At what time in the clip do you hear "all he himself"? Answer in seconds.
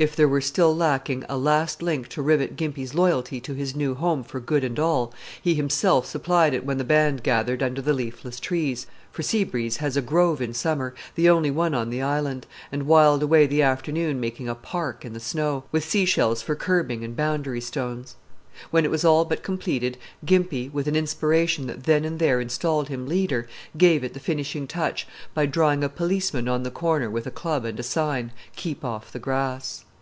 4.78-6.06